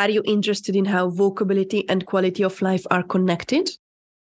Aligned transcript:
Are 0.00 0.10
you 0.10 0.22
interested 0.24 0.76
in 0.76 0.84
how 0.84 1.10
walkability 1.10 1.84
and 1.88 2.06
quality 2.06 2.44
of 2.44 2.62
life 2.62 2.86
are 2.88 3.02
connected? 3.02 3.68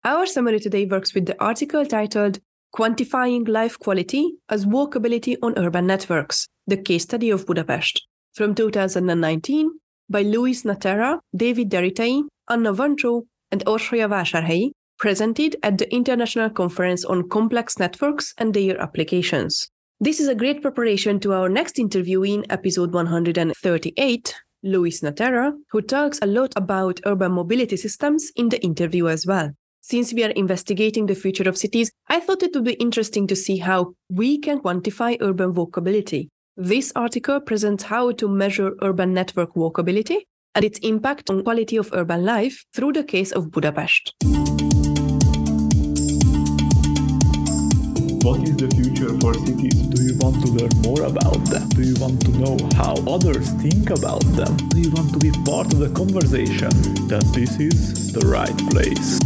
Our 0.04 0.26
summary 0.26 0.58
today 0.58 0.84
works 0.84 1.14
with 1.14 1.26
the 1.26 1.40
article 1.40 1.86
titled 1.86 2.40
Quantifying 2.74 3.46
Life 3.46 3.78
Quality 3.78 4.32
as 4.48 4.66
Walkability 4.66 5.36
on 5.40 5.56
Urban 5.56 5.86
Networks, 5.86 6.48
the 6.66 6.76
case 6.76 7.04
study 7.04 7.30
of 7.30 7.46
Budapest, 7.46 8.04
from 8.34 8.56
2019 8.56 9.70
by 10.08 10.22
Luis 10.22 10.64
Natera, 10.64 11.20
David 11.36 11.70
Deritei, 11.70 12.22
Anna 12.48 12.74
Vancsó, 12.74 13.26
and 13.52 13.64
Orsolya 13.64 14.08
Vásárhelyi, 14.08 14.72
presented 14.98 15.54
at 15.62 15.78
the 15.78 15.88
International 15.94 16.50
Conference 16.50 17.04
on 17.04 17.28
Complex 17.28 17.78
Networks 17.78 18.34
and 18.38 18.54
Their 18.54 18.80
Applications. 18.80 19.70
This 20.00 20.18
is 20.18 20.26
a 20.26 20.34
great 20.34 20.62
preparation 20.62 21.20
to 21.20 21.32
our 21.32 21.48
next 21.48 21.78
interview 21.78 22.24
in 22.24 22.44
episode 22.50 22.92
138, 22.92 24.34
Luis 24.62 25.00
Natera, 25.00 25.52
who 25.70 25.80
talks 25.80 26.18
a 26.20 26.26
lot 26.26 26.52
about 26.56 27.00
urban 27.06 27.32
mobility 27.32 27.76
systems 27.76 28.30
in 28.36 28.48
the 28.50 28.62
interview 28.62 29.08
as 29.08 29.26
well. 29.26 29.50
Since 29.80 30.12
we 30.12 30.24
are 30.24 30.30
investigating 30.30 31.06
the 31.06 31.14
future 31.14 31.48
of 31.48 31.56
cities, 31.56 31.90
I 32.08 32.20
thought 32.20 32.42
it 32.42 32.54
would 32.54 32.64
be 32.64 32.74
interesting 32.74 33.26
to 33.28 33.36
see 33.36 33.56
how 33.56 33.94
we 34.10 34.38
can 34.38 34.60
quantify 34.60 35.16
urban 35.20 35.54
walkability. 35.54 36.28
This 36.56 36.92
article 36.94 37.40
presents 37.40 37.84
how 37.84 38.12
to 38.12 38.28
measure 38.28 38.72
urban 38.82 39.14
network 39.14 39.54
walkability 39.54 40.18
and 40.54 40.64
its 40.64 40.78
impact 40.80 41.30
on 41.30 41.42
quality 41.42 41.78
of 41.78 41.90
urban 41.94 42.24
life 42.24 42.64
through 42.74 42.92
the 42.92 43.04
case 43.04 43.32
of 43.32 43.50
Budapest. 43.50 44.14
What 48.22 48.46
is 48.46 48.54
the 48.56 48.68
future 48.76 49.18
for 49.18 49.32
cities? 49.32 49.80
Do 49.80 50.02
you 50.02 50.14
want 50.18 50.44
to 50.44 50.52
learn 50.52 50.68
more 50.82 51.08
about 51.08 51.42
them? 51.46 51.66
Do 51.70 51.80
you 51.80 51.96
want 51.96 52.20
to 52.20 52.30
know 52.36 52.58
how 52.76 52.92
others 53.08 53.48
think 53.62 53.88
about 53.88 54.20
them? 54.36 54.54
Do 54.68 54.78
you 54.78 54.90
want 54.90 55.10
to 55.14 55.18
be 55.18 55.30
part 55.48 55.72
of 55.72 55.78
the 55.78 55.88
conversation? 55.88 56.68
Then 57.08 57.24
this 57.32 57.58
is 57.58 58.12
the 58.12 58.26
right 58.28 58.58
place. 58.68 59.18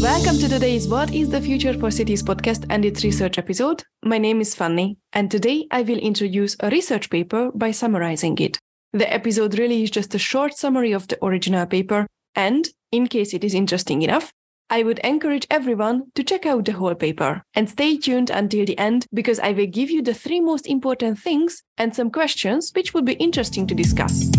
Welcome 0.00 0.38
to 0.38 0.48
today's 0.48 0.88
What 0.88 1.12
is 1.12 1.28
the 1.28 1.42
Future 1.42 1.74
for 1.74 1.90
Cities 1.90 2.22
podcast 2.22 2.64
and 2.70 2.86
its 2.86 3.04
research 3.04 3.36
episode. 3.36 3.84
My 4.02 4.16
name 4.16 4.40
is 4.40 4.54
Fanny, 4.54 4.96
and 5.12 5.30
today 5.30 5.66
I 5.70 5.82
will 5.82 5.98
introduce 5.98 6.56
a 6.60 6.70
research 6.70 7.10
paper 7.10 7.50
by 7.54 7.72
summarizing 7.72 8.38
it. 8.38 8.58
The 8.94 9.12
episode 9.12 9.58
really 9.58 9.82
is 9.82 9.90
just 9.90 10.14
a 10.14 10.18
short 10.18 10.56
summary 10.56 10.92
of 10.92 11.08
the 11.08 11.22
original 11.22 11.66
paper, 11.66 12.06
and 12.34 12.66
in 12.90 13.06
case 13.06 13.34
it 13.34 13.44
is 13.44 13.52
interesting 13.52 14.00
enough, 14.00 14.32
I 14.72 14.84
would 14.84 15.00
encourage 15.00 15.46
everyone 15.50 16.04
to 16.14 16.24
check 16.24 16.46
out 16.46 16.64
the 16.64 16.72
whole 16.72 16.94
paper 16.94 17.42
and 17.52 17.68
stay 17.68 17.98
tuned 17.98 18.30
until 18.30 18.64
the 18.64 18.78
end 18.78 19.06
because 19.12 19.38
I 19.38 19.52
will 19.52 19.66
give 19.66 19.90
you 19.90 20.00
the 20.00 20.14
three 20.14 20.40
most 20.40 20.66
important 20.66 21.18
things 21.18 21.62
and 21.76 21.94
some 21.94 22.10
questions 22.10 22.72
which 22.74 22.94
would 22.94 23.04
be 23.04 23.12
interesting 23.26 23.66
to 23.66 23.74
discuss. 23.74 24.30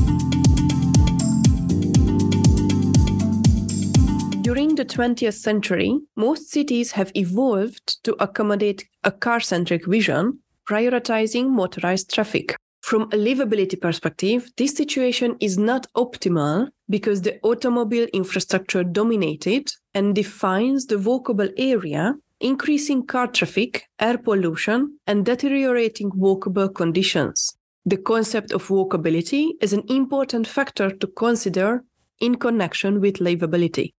During 4.41 4.73
the 4.73 4.85
20th 4.85 5.35
century, 5.35 5.99
most 6.15 6.49
cities 6.49 6.93
have 6.93 7.11
evolved 7.13 8.03
to 8.03 8.15
accommodate 8.19 8.89
a 9.03 9.11
car 9.11 9.39
centric 9.39 9.85
vision, 9.85 10.39
prioritizing 10.67 11.51
motorized 11.51 12.11
traffic. 12.11 12.55
From 12.81 13.03
a 13.03 13.17
livability 13.17 13.79
perspective, 13.79 14.51
this 14.57 14.75
situation 14.75 15.37
is 15.39 15.59
not 15.59 15.85
optimal 15.95 16.69
because 16.93 17.23
the 17.23 17.39
automobile 17.41 18.07
infrastructure 18.13 18.83
dominated 18.83 19.67
and 19.95 20.13
defines 20.13 20.85
the 20.85 20.97
walkable 20.97 21.51
area, 21.57 22.13
increasing 22.39 23.03
car 23.03 23.25
traffic, 23.25 23.85
air 23.99 24.19
pollution, 24.19 24.99
and 25.07 25.25
deteriorating 25.25 26.11
walkable 26.11 26.71
conditions. 26.71 27.57
The 27.83 27.97
concept 27.97 28.51
of 28.51 28.67
walkability 28.67 29.53
is 29.59 29.73
an 29.73 29.81
important 29.89 30.45
factor 30.45 30.91
to 30.91 31.07
consider 31.07 31.83
in 32.19 32.35
connection 32.35 33.01
with 33.01 33.15
livability. 33.15 33.93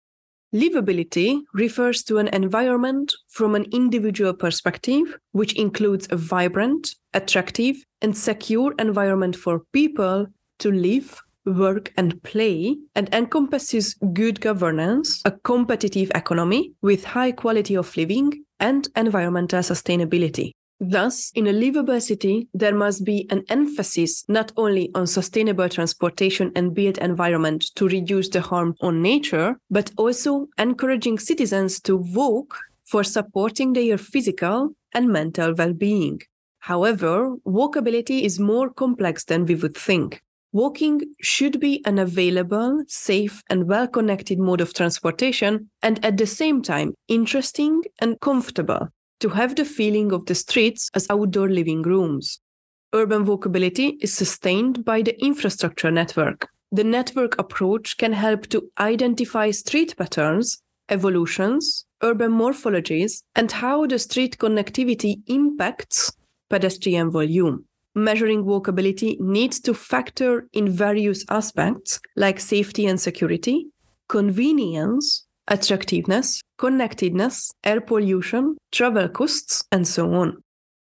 Livability 0.53 1.41
refers 1.53 2.01
to 2.03 2.17
an 2.17 2.29
environment 2.29 3.13
from 3.27 3.55
an 3.55 3.65
individual 3.73 4.33
perspective, 4.33 5.17
which 5.33 5.51
includes 5.57 6.07
a 6.11 6.15
vibrant, 6.15 6.95
attractive, 7.13 7.75
and 8.01 8.17
secure 8.17 8.73
environment 8.79 9.35
for 9.35 9.63
people 9.73 10.27
to 10.59 10.71
live, 10.71 11.21
work, 11.45 11.93
and 11.97 12.21
play, 12.23 12.77
and 12.95 13.07
encompasses 13.13 13.95
good 14.13 14.41
governance, 14.41 15.21
a 15.25 15.31
competitive 15.31 16.11
economy 16.15 16.73
with 16.81 17.03
high 17.05 17.31
quality 17.31 17.75
of 17.75 17.95
living, 17.97 18.43
and 18.59 18.87
environmental 18.95 19.59
sustainability. 19.59 20.51
Thus, 20.79 21.31
in 21.35 21.47
a 21.47 21.53
livable 21.53 22.01
city, 22.01 22.49
there 22.53 22.75
must 22.75 23.05
be 23.05 23.27
an 23.29 23.43
emphasis 23.47 24.25
not 24.27 24.51
only 24.57 24.91
on 24.93 25.07
sustainable 25.07 25.69
transportation 25.69 26.51
and 26.53 26.73
built 26.73 26.97
environment 26.97 27.63
to 27.75 27.87
reduce 27.87 28.27
the 28.27 28.41
harm 28.41 28.75
on 28.81 29.01
nature, 29.01 29.55
but 29.69 29.91
also 29.97 30.47
encouraging 30.57 31.17
citizens 31.17 31.79
to 31.81 31.95
walk 31.95 32.57
for 32.83 33.03
supporting 33.03 33.71
their 33.71 33.97
physical 33.97 34.71
and 34.93 35.07
mental 35.07 35.53
well 35.53 35.73
being. 35.73 36.19
However, 36.59 37.35
walkability 37.45 38.23
is 38.23 38.39
more 38.39 38.69
complex 38.69 39.23
than 39.23 39.45
we 39.45 39.55
would 39.55 39.77
think. 39.77 40.21
Walking 40.55 41.01
should 41.19 41.59
be 41.59 41.83
an 41.83 41.99
available, 41.99 42.81
safe, 42.87 43.43
and 43.49 43.67
well 43.67 43.89
connected 43.89 44.39
mode 44.39 44.61
of 44.61 44.73
transportation, 44.73 45.69
and 45.81 45.99
at 46.05 46.15
the 46.15 46.25
same 46.25 46.61
time, 46.61 46.93
interesting 47.09 47.83
and 47.99 48.17
comfortable 48.21 48.87
to 49.19 49.27
have 49.27 49.57
the 49.57 49.65
feeling 49.65 50.13
of 50.13 50.27
the 50.27 50.33
streets 50.33 50.89
as 50.93 51.07
outdoor 51.09 51.49
living 51.49 51.81
rooms. 51.81 52.39
Urban 52.93 53.25
walkability 53.25 53.97
is 53.99 54.13
sustained 54.13 54.85
by 54.85 55.01
the 55.01 55.21
infrastructure 55.21 55.91
network. 55.91 56.47
The 56.71 56.85
network 56.85 57.37
approach 57.37 57.97
can 57.97 58.13
help 58.13 58.47
to 58.47 58.71
identify 58.79 59.51
street 59.51 59.97
patterns, 59.97 60.61
evolutions, 60.87 61.85
urban 62.01 62.31
morphologies, 62.31 63.23
and 63.35 63.51
how 63.51 63.87
the 63.87 63.99
street 63.99 64.37
connectivity 64.37 65.17
impacts 65.27 66.13
pedestrian 66.49 67.11
volume. 67.11 67.65
Measuring 67.97 68.43
walkability 68.43 69.17
needs 69.21 69.61
to 69.61 69.73
factor 69.73 70.49
in 70.51 70.69
various 70.69 71.23
aspects 71.29 72.01
like 72.17 72.41
safety 72.41 72.85
and 72.87 72.99
security, 72.99 73.67
convenience, 74.09 75.25
attractiveness, 75.47 76.41
connectedness, 76.57 77.51
air 77.63 77.79
pollution, 77.79 78.57
travel 78.73 79.07
costs, 79.07 79.63
and 79.71 79.87
so 79.87 80.13
on. 80.13 80.43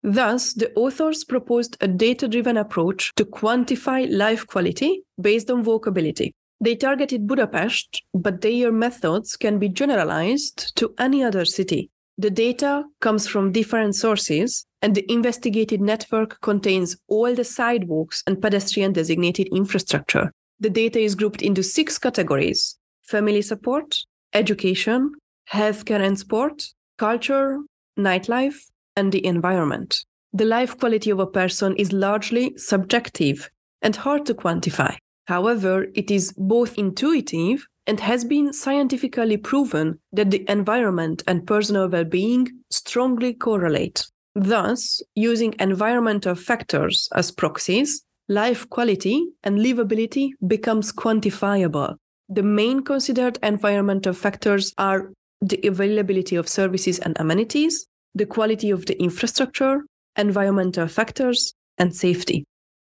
Thus, 0.02 0.52
the 0.52 0.72
authors 0.74 1.24
proposed 1.24 1.78
a 1.80 1.88
data 1.88 2.28
driven 2.28 2.58
approach 2.58 3.12
to 3.16 3.24
quantify 3.24 4.06
life 4.10 4.46
quality 4.46 5.02
based 5.18 5.50
on 5.50 5.64
walkability. 5.64 6.32
They 6.60 6.76
targeted 6.76 7.26
Budapest, 7.26 8.02
but 8.12 8.42
their 8.42 8.70
methods 8.72 9.36
can 9.36 9.58
be 9.58 9.70
generalized 9.70 10.76
to 10.76 10.94
any 10.98 11.22
other 11.22 11.46
city. 11.46 11.88
The 12.20 12.30
data 12.30 12.84
comes 13.00 13.26
from 13.26 13.50
different 13.50 13.96
sources, 13.96 14.66
and 14.82 14.94
the 14.94 15.10
investigated 15.10 15.80
network 15.80 16.38
contains 16.42 16.98
all 17.08 17.34
the 17.34 17.44
sidewalks 17.44 18.22
and 18.26 18.42
pedestrian 18.42 18.92
designated 18.92 19.48
infrastructure. 19.50 20.30
The 20.58 20.68
data 20.68 20.98
is 20.98 21.14
grouped 21.14 21.40
into 21.40 21.62
six 21.62 21.98
categories 21.98 22.76
family 23.04 23.40
support, 23.40 24.04
education, 24.34 25.12
healthcare 25.50 26.04
and 26.06 26.18
sport, 26.18 26.74
culture, 26.98 27.60
nightlife, 27.98 28.70
and 28.94 29.12
the 29.12 29.24
environment. 29.24 30.04
The 30.34 30.44
life 30.44 30.76
quality 30.76 31.08
of 31.08 31.20
a 31.20 31.26
person 31.26 31.74
is 31.76 31.90
largely 31.90 32.52
subjective 32.58 33.48
and 33.80 33.96
hard 33.96 34.26
to 34.26 34.34
quantify. 34.34 34.94
However, 35.24 35.86
it 35.94 36.10
is 36.10 36.34
both 36.36 36.76
intuitive 36.76 37.66
and 37.90 37.98
has 37.98 38.24
been 38.24 38.52
scientifically 38.52 39.36
proven 39.36 39.98
that 40.12 40.30
the 40.30 40.48
environment 40.48 41.24
and 41.26 41.44
personal 41.44 41.88
well 41.88 42.04
being 42.04 42.46
strongly 42.70 43.34
correlate. 43.34 44.06
Thus, 44.36 45.02
using 45.16 45.56
environmental 45.58 46.36
factors 46.36 47.08
as 47.16 47.32
proxies, 47.32 48.04
life 48.28 48.70
quality 48.70 49.26
and 49.42 49.58
livability 49.58 50.28
becomes 50.46 50.92
quantifiable. 50.92 51.96
The 52.28 52.44
main 52.44 52.84
considered 52.84 53.40
environmental 53.42 54.12
factors 54.12 54.72
are 54.78 55.10
the 55.40 55.60
availability 55.66 56.36
of 56.36 56.48
services 56.48 57.00
and 57.00 57.16
amenities, 57.18 57.88
the 58.14 58.26
quality 58.26 58.70
of 58.70 58.86
the 58.86 58.96
infrastructure, 59.02 59.80
environmental 60.16 60.86
factors, 60.86 61.54
and 61.76 61.96
safety. 61.96 62.44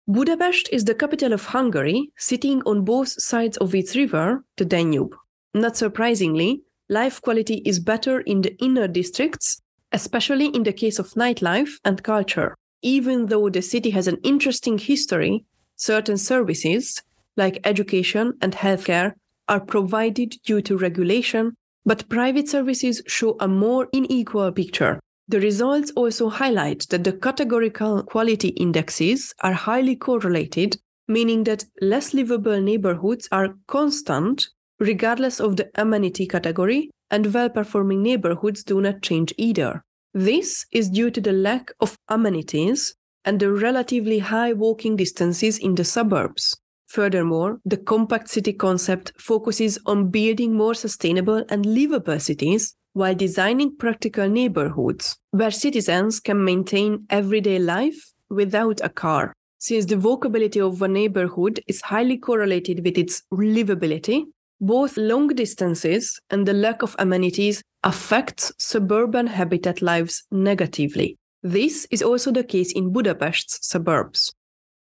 Budapest 0.08 0.68
is 0.70 0.84
the 0.84 0.94
capital 0.94 1.32
of 1.32 1.46
Hungary, 1.46 2.12
sitting 2.16 2.62
on 2.62 2.84
both 2.84 3.08
sides 3.20 3.56
of 3.56 3.74
its 3.74 3.96
river, 3.96 4.44
the 4.56 4.64
Danube. 4.64 5.16
Not 5.52 5.76
surprisingly, 5.76 6.62
life 6.88 7.20
quality 7.20 7.56
is 7.64 7.80
better 7.80 8.20
in 8.20 8.42
the 8.42 8.56
inner 8.62 8.86
districts, 8.86 9.60
especially 9.90 10.46
in 10.46 10.62
the 10.62 10.72
case 10.72 11.00
of 11.00 11.14
nightlife 11.14 11.80
and 11.84 12.04
culture. 12.04 12.54
Even 12.82 13.26
though 13.26 13.50
the 13.50 13.62
city 13.62 13.90
has 13.90 14.06
an 14.06 14.18
interesting 14.22 14.78
history, 14.78 15.44
certain 15.74 16.18
services, 16.18 17.02
like 17.36 17.58
education 17.64 18.34
and 18.40 18.52
healthcare, 18.52 19.14
are 19.48 19.58
provided 19.58 20.36
due 20.44 20.62
to 20.62 20.78
regulation, 20.78 21.56
but 21.84 22.08
private 22.08 22.48
services 22.48 23.02
show 23.08 23.36
a 23.40 23.48
more 23.48 23.88
unequal 23.92 24.52
picture. 24.52 25.00
The 25.28 25.40
results 25.40 25.90
also 25.96 26.28
highlight 26.28 26.86
that 26.90 27.04
the 27.04 27.12
categorical 27.12 28.02
quality 28.04 28.48
indexes 28.48 29.34
are 29.40 29.52
highly 29.52 29.96
correlated 29.96 30.78
meaning 31.08 31.44
that 31.44 31.64
less 31.80 32.14
livable 32.14 32.60
neighborhoods 32.60 33.28
are 33.30 33.54
constant 33.66 34.48
regardless 34.78 35.40
of 35.40 35.56
the 35.56 35.70
amenity 35.74 36.26
category, 36.26 36.90
and 37.10 37.32
well 37.32 37.48
performing 37.48 38.02
neighborhoods 38.02 38.62
do 38.62 38.80
not 38.80 39.00
change 39.00 39.32
either. 39.38 39.82
This 40.12 40.66
is 40.72 40.90
due 40.90 41.10
to 41.10 41.20
the 41.20 41.32
lack 41.32 41.70
of 41.80 41.96
amenities 42.08 42.94
and 43.24 43.40
the 43.40 43.52
relatively 43.52 44.18
high 44.18 44.52
walking 44.52 44.96
distances 44.96 45.58
in 45.58 45.76
the 45.76 45.84
suburbs. 45.84 46.58
Furthermore, 46.88 47.58
the 47.64 47.76
compact 47.76 48.28
city 48.28 48.52
concept 48.52 49.12
focuses 49.18 49.78
on 49.86 50.10
building 50.10 50.54
more 50.54 50.74
sustainable 50.74 51.44
and 51.48 51.64
livable 51.66 52.20
cities 52.20 52.74
while 52.96 53.14
designing 53.14 53.76
practical 53.76 54.26
neighborhoods 54.26 55.18
where 55.32 55.50
citizens 55.50 56.18
can 56.18 56.42
maintain 56.42 57.04
everyday 57.10 57.58
life 57.58 58.10
without 58.30 58.80
a 58.82 58.88
car. 58.88 59.34
Since 59.58 59.84
the 59.84 59.96
walkability 59.96 60.66
of 60.66 60.80
a 60.80 60.88
neighborhood 60.88 61.60
is 61.66 61.82
highly 61.82 62.16
correlated 62.16 62.82
with 62.86 62.96
its 62.96 63.22
livability, 63.30 64.22
both 64.62 64.96
long 64.96 65.28
distances 65.28 66.18
and 66.30 66.48
the 66.48 66.54
lack 66.54 66.80
of 66.80 66.96
amenities 66.98 67.62
affects 67.84 68.54
suburban 68.56 69.26
habitat 69.26 69.82
lives 69.82 70.24
negatively. 70.30 71.18
This 71.42 71.86
is 71.90 72.02
also 72.02 72.32
the 72.32 72.44
case 72.44 72.72
in 72.72 72.94
Budapest's 72.94 73.68
suburbs. 73.68 74.32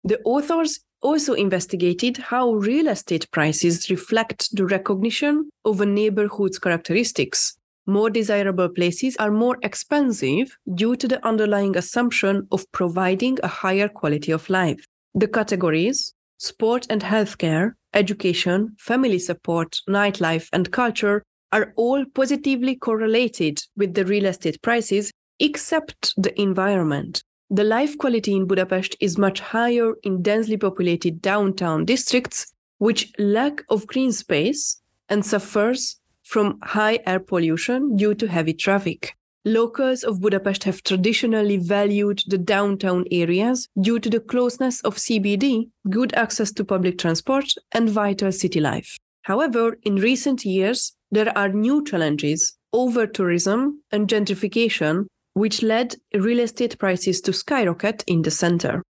The 0.03 0.21
authors 0.23 0.81
also 1.01 1.33
investigated 1.33 2.17
how 2.17 2.53
real 2.53 2.89
estate 2.89 3.25
prices 3.31 3.89
reflect 3.89 4.55
the 4.55 4.67
recognition 4.67 5.49
of 5.65 5.81
a 5.81 5.87
neighborhood's 5.87 6.59
characteristics. 6.59 7.57
More 7.85 8.09
desirable 8.09 8.69
places 8.69 9.17
are 9.17 9.31
more 9.31 9.57
expensive 9.61 10.57
due 10.73 10.95
to 10.95 11.07
the 11.07 11.25
underlying 11.25 11.75
assumption 11.75 12.47
of 12.51 12.71
providing 12.71 13.37
a 13.43 13.47
higher 13.47 13.89
quality 13.89 14.31
of 14.31 14.49
life. 14.49 14.85
The 15.13 15.27
categories 15.27 16.13
sport 16.37 16.87
and 16.89 17.01
healthcare, 17.01 17.73
education, 17.93 18.75
family 18.79 19.19
support, 19.19 19.79
nightlife, 19.87 20.49
and 20.51 20.71
culture 20.71 21.23
are 21.51 21.73
all 21.77 22.03
positively 22.13 22.75
correlated 22.75 23.61
with 23.77 23.93
the 23.93 24.05
real 24.05 24.25
estate 24.25 24.61
prices 24.61 25.11
except 25.39 26.13
the 26.17 26.39
environment. 26.41 27.23
The 27.49 27.63
life 27.63 27.97
quality 27.97 28.33
in 28.33 28.47
Budapest 28.47 28.95
is 28.99 29.17
much 29.17 29.39
higher 29.39 29.93
in 30.03 30.21
densely 30.21 30.57
populated 30.57 31.21
downtown 31.21 31.85
districts, 31.85 32.51
which 32.77 33.11
lack 33.19 33.63
of 33.69 33.87
green 33.87 34.11
space 34.11 34.81
and 35.09 35.25
suffers 35.25 35.99
from 36.33 36.57
high 36.63 36.97
air 37.05 37.19
pollution 37.19 37.95
due 37.95 38.15
to 38.15 38.27
heavy 38.27 38.55
traffic. 38.55 39.15
Locals 39.45 40.03
of 40.03 40.19
Budapest 40.19 40.63
have 40.63 40.81
traditionally 40.81 41.57
valued 41.57 42.23
the 42.25 42.39
downtown 42.39 43.05
areas 43.11 43.67
due 43.79 43.99
to 43.99 44.09
the 44.09 44.19
closeness 44.19 44.81
of 44.81 44.95
CBD, 44.95 45.69
good 45.91 46.11
access 46.15 46.51
to 46.53 46.65
public 46.65 46.97
transport, 46.97 47.53
and 47.71 47.87
vital 47.87 48.31
city 48.31 48.59
life. 48.59 48.97
However, 49.21 49.77
in 49.83 49.97
recent 49.97 50.43
years, 50.43 50.95
there 51.11 51.37
are 51.37 51.49
new 51.49 51.85
challenges 51.85 52.57
over 52.71 53.05
tourism 53.05 53.83
and 53.91 54.07
gentrification, 54.07 55.05
which 55.33 55.61
led 55.61 55.97
real 56.15 56.39
estate 56.39 56.79
prices 56.79 57.21
to 57.21 57.31
skyrocket 57.31 58.03
in 58.07 58.23
the 58.23 58.31
center. 58.31 58.81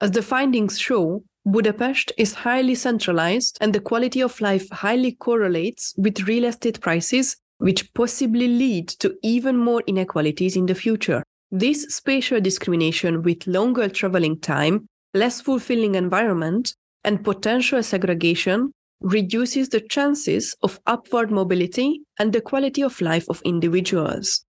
As 0.00 0.12
the 0.12 0.22
findings 0.22 0.78
show, 0.78 1.24
Budapest 1.46 2.10
is 2.16 2.32
highly 2.32 2.74
centralized 2.74 3.58
and 3.60 3.74
the 3.74 3.80
quality 3.80 4.22
of 4.22 4.40
life 4.40 4.68
highly 4.70 5.12
correlates 5.12 5.94
with 5.98 6.26
real 6.26 6.44
estate 6.44 6.80
prices 6.80 7.36
which 7.58 7.92
possibly 7.92 8.48
lead 8.48 8.88
to 8.88 9.14
even 9.22 9.56
more 9.56 9.82
inequalities 9.86 10.56
in 10.56 10.66
the 10.66 10.74
future. 10.74 11.22
This 11.50 11.82
spatial 11.94 12.40
discrimination 12.40 13.22
with 13.22 13.46
longer 13.46 13.88
traveling 13.88 14.40
time, 14.40 14.86
less 15.12 15.40
fulfilling 15.40 15.94
environment, 15.94 16.74
and 17.04 17.22
potential 17.22 17.82
segregation 17.82 18.72
reduces 19.00 19.68
the 19.68 19.80
chances 19.80 20.56
of 20.62 20.80
upward 20.86 21.30
mobility 21.30 22.00
and 22.18 22.32
the 22.32 22.40
quality 22.40 22.82
of 22.82 23.00
life 23.02 23.26
of 23.28 23.42
individuals. 23.44 24.44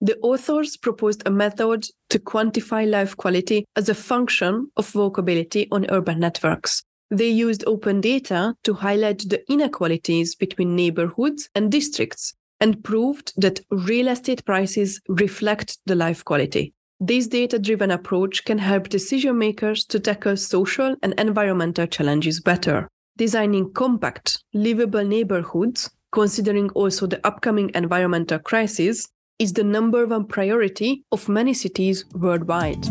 The 0.00 0.18
authors 0.18 0.76
proposed 0.76 1.22
a 1.24 1.30
method 1.30 1.86
to 2.10 2.18
quantify 2.18 2.88
life 2.88 3.16
quality 3.16 3.64
as 3.76 3.88
a 3.88 3.94
function 3.94 4.70
of 4.76 4.92
walkability 4.92 5.68
on 5.70 5.90
urban 5.90 6.20
networks. 6.20 6.82
They 7.10 7.28
used 7.28 7.64
open 7.66 8.00
data 8.00 8.54
to 8.64 8.74
highlight 8.74 9.28
the 9.28 9.42
inequalities 9.50 10.34
between 10.34 10.76
neighborhoods 10.76 11.48
and 11.54 11.70
districts 11.70 12.34
and 12.60 12.82
proved 12.82 13.32
that 13.36 13.60
real 13.70 14.08
estate 14.08 14.44
prices 14.44 15.00
reflect 15.08 15.78
the 15.86 15.94
life 15.94 16.24
quality. 16.24 16.74
This 16.98 17.26
data 17.26 17.58
driven 17.58 17.90
approach 17.90 18.44
can 18.44 18.58
help 18.58 18.88
decision 18.88 19.38
makers 19.38 19.84
to 19.86 20.00
tackle 20.00 20.36
social 20.36 20.96
and 21.02 21.14
environmental 21.18 21.86
challenges 21.86 22.40
better. 22.40 22.88
Designing 23.16 23.72
compact, 23.72 24.42
livable 24.52 25.04
neighborhoods, 25.04 25.90
considering 26.12 26.70
also 26.70 27.06
the 27.06 27.24
upcoming 27.26 27.70
environmental 27.74 28.38
crisis, 28.38 29.08
is 29.38 29.52
the 29.52 29.64
number 29.64 30.06
one 30.06 30.26
priority 30.26 31.04
of 31.12 31.28
many 31.28 31.54
cities 31.54 32.04
worldwide. 32.14 32.84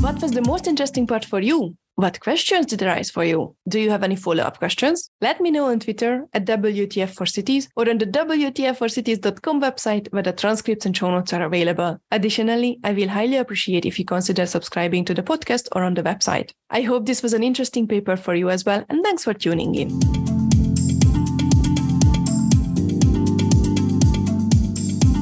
What 0.00 0.20
was 0.22 0.32
the 0.32 0.42
most 0.46 0.66
interesting 0.66 1.06
part 1.06 1.24
for 1.24 1.40
you? 1.40 1.76
What 1.96 2.18
questions 2.20 2.64
did 2.66 2.82
arise 2.82 3.10
for 3.10 3.24
you? 3.24 3.54
Do 3.68 3.78
you 3.78 3.90
have 3.90 4.02
any 4.02 4.16
follow 4.16 4.42
up 4.42 4.58
questions? 4.58 5.10
Let 5.20 5.40
me 5.40 5.50
know 5.50 5.66
on 5.66 5.80
Twitter 5.80 6.26
at 6.32 6.46
WTF 6.46 7.10
for 7.10 7.26
Cities 7.26 7.68
or 7.76 7.90
on 7.90 7.98
the 7.98 8.06
WTF4Cities.com 8.06 9.60
website 9.60 10.10
where 10.10 10.22
the 10.22 10.32
transcripts 10.32 10.86
and 10.86 10.96
show 10.96 11.10
notes 11.10 11.34
are 11.34 11.42
available. 11.42 11.98
Additionally, 12.10 12.80
I 12.82 12.94
will 12.94 13.08
highly 13.08 13.36
appreciate 13.36 13.84
if 13.84 13.98
you 13.98 14.06
consider 14.06 14.46
subscribing 14.46 15.04
to 15.04 15.14
the 15.14 15.22
podcast 15.22 15.68
or 15.72 15.82
on 15.82 15.92
the 15.92 16.02
website. 16.02 16.52
I 16.70 16.80
hope 16.80 17.04
this 17.04 17.22
was 17.22 17.34
an 17.34 17.42
interesting 17.42 17.86
paper 17.86 18.16
for 18.16 18.34
you 18.34 18.48
as 18.48 18.64
well, 18.64 18.82
and 18.88 19.04
thanks 19.04 19.24
for 19.24 19.34
tuning 19.34 19.74
in. 19.74 20.29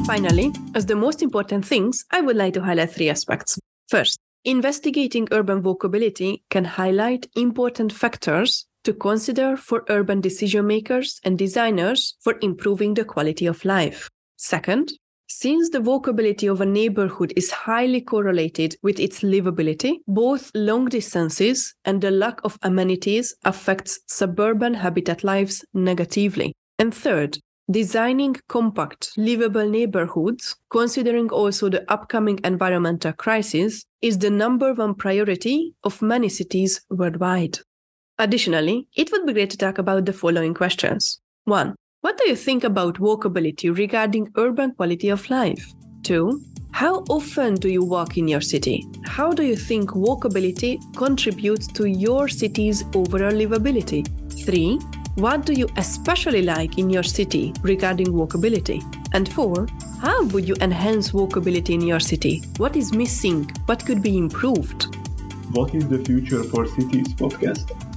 Finally, 0.08 0.50
as 0.74 0.86
the 0.86 0.96
most 0.96 1.22
important 1.22 1.64
things, 1.64 2.04
I 2.10 2.22
would 2.22 2.36
like 2.36 2.54
to 2.54 2.62
highlight 2.62 2.90
three 2.90 3.10
aspects. 3.10 3.58
First, 3.88 4.18
Investigating 4.44 5.28
urban 5.30 5.62
walkability 5.62 6.42
can 6.48 6.64
highlight 6.64 7.28
important 7.36 7.92
factors 7.92 8.66
to 8.84 8.94
consider 8.94 9.58
for 9.58 9.84
urban 9.90 10.22
decision 10.22 10.66
makers 10.66 11.20
and 11.24 11.36
designers 11.36 12.16
for 12.20 12.38
improving 12.40 12.94
the 12.94 13.04
quality 13.04 13.44
of 13.44 13.64
life. 13.66 14.08
Second, 14.38 14.92
since 15.28 15.68
the 15.68 15.80
walkability 15.80 16.50
of 16.50 16.62
a 16.62 16.66
neighborhood 16.66 17.34
is 17.36 17.50
highly 17.50 18.00
correlated 18.00 18.76
with 18.82 18.98
its 18.98 19.20
livability, 19.20 19.96
both 20.06 20.50
long 20.54 20.86
distances 20.86 21.74
and 21.84 22.00
the 22.00 22.10
lack 22.10 22.40
of 22.44 22.58
amenities 22.62 23.34
affects 23.44 24.00
suburban 24.06 24.72
habitat 24.72 25.24
lives 25.24 25.62
negatively. 25.74 26.54
And 26.78 26.94
third, 26.94 27.38
designing 27.70 28.34
compact, 28.48 29.12
livable 29.16 29.68
neighborhoods, 29.68 30.56
considering 30.70 31.28
also 31.30 31.68
the 31.68 31.90
upcoming 31.92 32.40
environmental 32.44 33.12
crisis, 33.12 33.84
is 34.00 34.18
the 34.18 34.30
number 34.30 34.72
one 34.72 34.94
priority 34.94 35.74
of 35.84 36.00
many 36.00 36.28
cities 36.28 36.80
worldwide. 36.90 37.58
Additionally, 38.18 38.88
it 38.96 39.12
would 39.12 39.26
be 39.26 39.32
great 39.32 39.50
to 39.50 39.58
talk 39.58 39.78
about 39.78 40.06
the 40.06 40.12
following 40.12 40.54
questions. 40.54 41.20
1. 41.44 41.74
What 42.00 42.16
do 42.16 42.28
you 42.28 42.36
think 42.36 42.64
about 42.64 42.98
walkability 42.98 43.76
regarding 43.76 44.32
urban 44.36 44.72
quality 44.72 45.08
of 45.08 45.28
life? 45.30 45.72
2. 46.04 46.40
How 46.70 47.04
often 47.08 47.54
do 47.54 47.68
you 47.68 47.84
walk 47.84 48.18
in 48.18 48.28
your 48.28 48.40
city? 48.40 48.86
How 49.04 49.32
do 49.32 49.42
you 49.42 49.56
think 49.56 49.90
walkability 49.90 50.78
contributes 50.96 51.66
to 51.68 51.86
your 51.86 52.28
city's 52.28 52.84
overall 52.94 53.32
livability? 53.32 54.06
3. 54.44 54.78
What 55.18 55.44
do 55.44 55.52
you 55.52 55.66
especially 55.76 56.42
like 56.42 56.78
in 56.78 56.90
your 56.90 57.02
city 57.02 57.52
regarding 57.62 58.06
walkability? 58.12 58.84
And 59.12 59.28
four, 59.28 59.66
how 60.00 60.22
would 60.26 60.46
you 60.46 60.54
enhance 60.60 61.10
walkability 61.10 61.70
in 61.70 61.80
your 61.80 61.98
city? 61.98 62.44
What 62.56 62.76
is 62.76 62.92
missing? 62.92 63.50
What 63.66 63.84
could 63.84 64.00
be 64.00 64.16
improved? 64.16 64.94
What 65.50 65.74
is 65.74 65.88
the 65.88 65.98
future 66.04 66.44
for 66.44 66.68
cities 66.68 67.08
podcast? 67.14 67.87